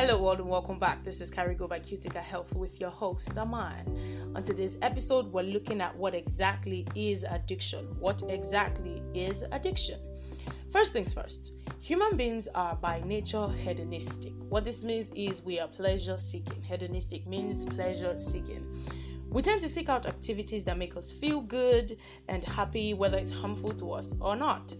[0.00, 1.02] Hello, world, and welcome back.
[1.02, 4.32] This is Carigo by Cutica Health with your host, Aman.
[4.36, 7.84] On today's episode, we're looking at what exactly is addiction.
[7.98, 9.98] What exactly is addiction?
[10.70, 11.52] First things first,
[11.82, 14.34] human beings are by nature hedonistic.
[14.48, 16.62] What this means is we are pleasure seeking.
[16.62, 18.72] Hedonistic means pleasure seeking.
[19.28, 21.96] We tend to seek out activities that make us feel good
[22.28, 24.76] and happy, whether it's harmful to us or not.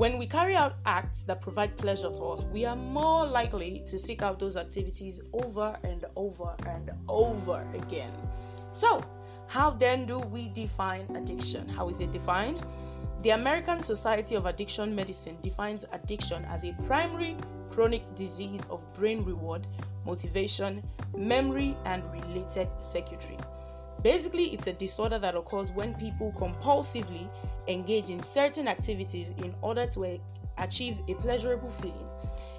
[0.00, 3.98] When we carry out acts that provide pleasure to us, we are more likely to
[3.98, 8.10] seek out those activities over and over and over again.
[8.70, 9.04] So,
[9.46, 11.68] how then do we define addiction?
[11.68, 12.62] How is it defined?
[13.20, 17.36] The American Society of Addiction Medicine defines addiction as a primary
[17.68, 19.66] chronic disease of brain reward,
[20.06, 20.82] motivation,
[21.14, 23.36] memory, and related circuitry.
[24.02, 27.28] Basically, it's a disorder that occurs when people compulsively
[27.68, 30.18] engage in certain activities in order to
[30.58, 32.08] achieve a pleasurable feeling,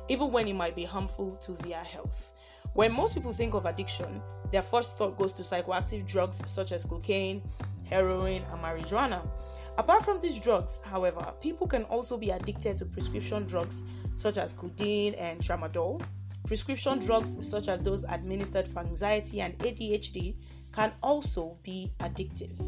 [0.08, 2.34] even when it might be harmful to their health.
[2.74, 6.86] When most people think of addiction, their first thought goes to psychoactive drugs such as
[6.86, 7.42] cocaine,
[7.90, 9.28] heroin, and marijuana.
[9.78, 13.84] Apart from these drugs, however, people can also be addicted to prescription drugs
[14.14, 16.02] such as codeine and tramadol.
[16.46, 20.36] Prescription drugs such as those administered for anxiety and ADHD
[20.72, 22.60] can also be addictive.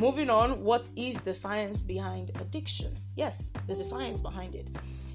[0.00, 2.98] Moving on, what is the science behind addiction?
[3.14, 4.68] Yes, there's a science behind it.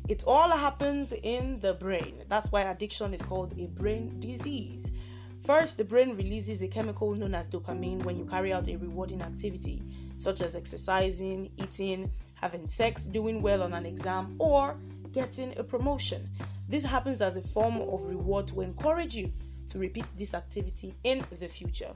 [0.08, 2.24] It all happens in the brain.
[2.28, 4.92] That's why addiction is called a brain disease.
[5.38, 9.22] First, the brain releases a chemical known as dopamine when you carry out a rewarding
[9.22, 9.82] activity,
[10.16, 14.78] such as exercising, eating, having sex, doing well on an exam, or
[15.12, 16.30] getting a promotion.
[16.68, 19.32] This happens as a form of reward to encourage you
[19.70, 21.94] to repeat this activity in the future.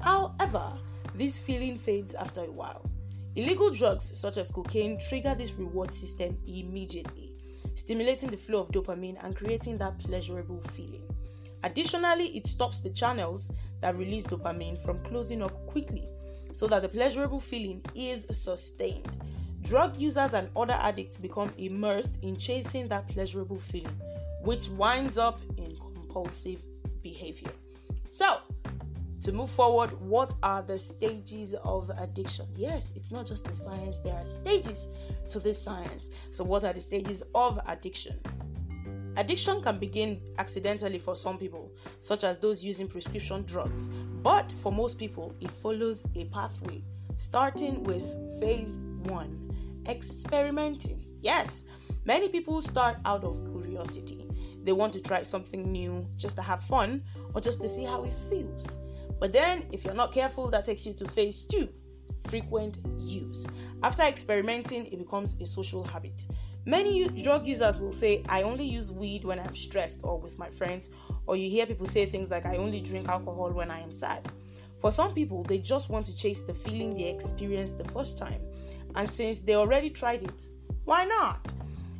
[0.00, 0.72] However,
[1.14, 2.88] this feeling fades after a while.
[3.36, 7.34] Illegal drugs such as cocaine trigger this reward system immediately,
[7.74, 11.02] stimulating the flow of dopamine and creating that pleasurable feeling.
[11.62, 13.50] Additionally, it stops the channels
[13.80, 16.08] that release dopamine from closing up quickly
[16.52, 19.08] so that the pleasurable feeling is sustained.
[19.62, 24.00] Drug users and other addicts become immersed in chasing that pleasurable feeling,
[24.42, 26.64] which winds up in compulsive
[27.02, 27.50] behavior.
[28.10, 28.38] So,
[29.26, 32.46] to move forward, what are the stages of addiction?
[32.54, 34.86] Yes, it's not just the science, there are stages
[35.30, 36.10] to this science.
[36.30, 38.20] So, what are the stages of addiction?
[39.16, 43.88] Addiction can begin accidentally for some people, such as those using prescription drugs,
[44.22, 46.80] but for most people, it follows a pathway,
[47.16, 48.04] starting with
[48.38, 49.50] phase one
[49.88, 51.04] experimenting.
[51.20, 51.64] Yes,
[52.04, 54.24] many people start out of curiosity.
[54.62, 57.02] They want to try something new just to have fun
[57.34, 58.78] or just to see how it feels.
[59.18, 61.68] But then, if you're not careful, that takes you to phase two
[62.28, 63.46] frequent use.
[63.82, 66.26] After experimenting, it becomes a social habit.
[66.64, 70.48] Many drug users will say, I only use weed when I'm stressed or with my
[70.48, 70.90] friends,
[71.26, 74.28] or you hear people say things like, I only drink alcohol when I am sad.
[74.76, 78.42] For some people, they just want to chase the feeling they experienced the first time,
[78.94, 80.48] and since they already tried it,
[80.84, 81.52] why not?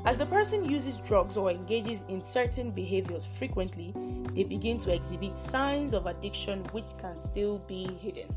[0.06, 3.92] As the person uses drugs or engages in certain behaviors frequently,
[4.34, 8.28] they begin to exhibit signs of addiction which can still be hidden.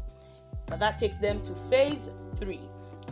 [0.65, 2.61] But that takes them to phase three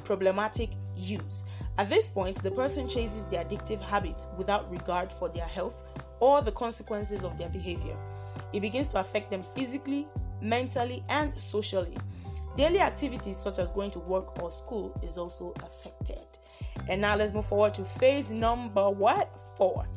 [0.04, 1.46] problematic use.
[1.78, 5.84] At this point, the person chases the addictive habit without regard for their health
[6.20, 7.96] or the consequences of their behavior.
[8.54, 10.08] It begins to affect them physically,
[10.42, 11.96] mentally, and socially.
[12.58, 16.26] Daily activities such as going to work or school is also affected.
[16.90, 19.40] And now let's move forward to phase number what?
[19.56, 19.88] Four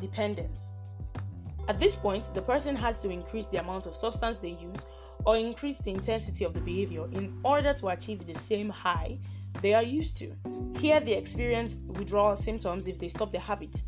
[0.00, 0.70] dependence.
[1.68, 4.86] At this point, the person has to increase the amount of substance they use
[5.26, 9.18] or increase the intensity of the behavior in order to achieve the same high
[9.60, 10.32] they are used to.
[10.78, 13.82] Here, they experience withdrawal symptoms if they stop the habit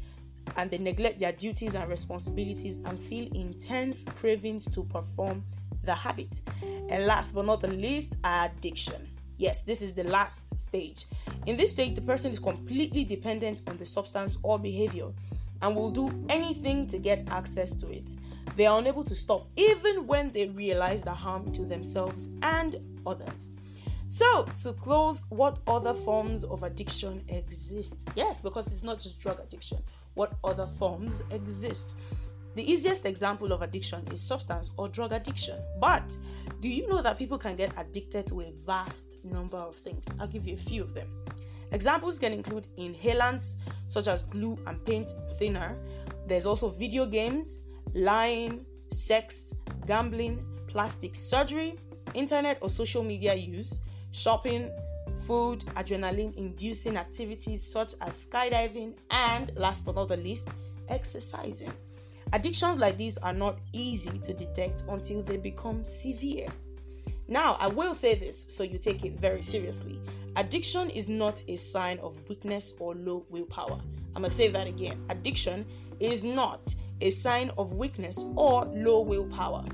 [0.58, 5.44] and they neglect their duties and responsibilities and feel intense cravings to perform
[5.88, 6.42] the habit.
[6.90, 9.08] And last but not the least, addiction.
[9.38, 11.06] Yes, this is the last stage.
[11.46, 15.08] In this stage, the person is completely dependent on the substance or behavior
[15.62, 18.16] and will do anything to get access to it.
[18.56, 22.76] They are unable to stop even when they realize the harm to themselves and
[23.06, 23.54] others.
[24.08, 27.96] So, to close, what other forms of addiction exist?
[28.14, 29.78] Yes, because it's not just drug addiction.
[30.14, 31.94] What other forms exist?
[32.54, 35.58] The easiest example of addiction is substance or drug addiction.
[35.80, 36.16] But
[36.60, 40.06] do you know that people can get addicted to a vast number of things?
[40.18, 41.08] I'll give you a few of them.
[41.70, 43.56] Examples can include inhalants
[43.86, 45.76] such as glue and paint thinner.
[46.26, 47.58] There's also video games,
[47.94, 49.54] lying, sex,
[49.86, 51.76] gambling, plastic surgery,
[52.14, 53.80] internet or social media use,
[54.12, 54.70] shopping,
[55.26, 60.48] food, adrenaline inducing activities such as skydiving, and last but not the least,
[60.88, 61.72] exercising.
[62.32, 66.46] Addictions like these are not easy to detect until they become severe.
[67.26, 70.00] Now, I will say this so you take it very seriously.
[70.36, 73.80] Addiction is not a sign of weakness or low willpower.
[74.14, 75.04] I'm going to say that again.
[75.10, 75.66] Addiction
[76.00, 79.64] is not a sign of weakness or low willpower.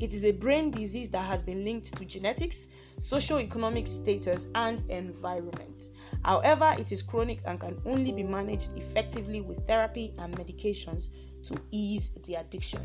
[0.00, 2.66] It is a brain disease that has been linked to genetics,
[2.98, 5.88] socio-economic status, and environment.
[6.24, 11.08] However, it is chronic and can only be managed effectively with therapy and medications
[11.44, 12.80] to ease the addiction.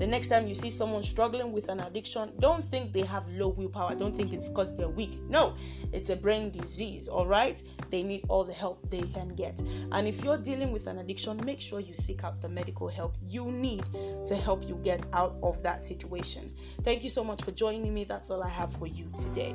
[0.00, 3.48] The next time you see someone struggling with an addiction, don't think they have low
[3.48, 3.94] willpower.
[3.94, 5.18] Don't think it's because they're weak.
[5.28, 5.54] No,
[5.92, 7.62] it's a brain disease, all right?
[7.90, 9.60] They need all the help they can get.
[9.92, 13.16] And if you're dealing with an addiction, make sure you seek out the medical help
[13.26, 13.84] you need
[14.26, 16.50] to help you get out of that situation.
[16.82, 18.04] Thank you so much for joining me.
[18.04, 19.54] That's all I have for you today.